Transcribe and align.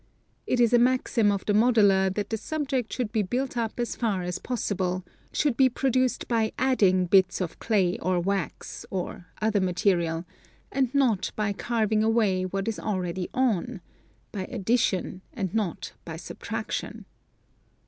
It 0.47 0.59
is 0.59 0.73
a 0.73 0.79
maxim 0.79 1.31
of 1.31 1.45
the 1.45 1.53
modeler 1.53 2.11
that 2.15 2.31
the 2.31 2.35
subject 2.37 2.91
should 2.91 3.11
be 3.11 3.21
built 3.21 3.55
up 3.55 3.79
as 3.79 3.95
far 3.95 4.23
as 4.23 4.39
possible, 4.39 5.05
should 5.31 5.55
be 5.55 5.69
produced 5.69 6.27
by 6.27 6.53
adding 6.57 7.05
bits 7.05 7.39
of 7.39 7.59
clay 7.59 7.99
or 7.99 8.19
wax, 8.19 8.83
or 8.89 9.27
other 9.43 9.61
material, 9.61 10.25
and 10.71 10.91
not 10.95 11.31
by 11.35 11.53
carving 11.53 12.03
away 12.03 12.45
what 12.47 12.67
is 12.67 12.79
already 12.79 13.29
on,— 13.35 13.79
by 14.31 14.45
addition 14.45 15.21
and 15.33 15.53
not 15.53 15.93
by 16.03 16.15
subtraction. 16.17 17.05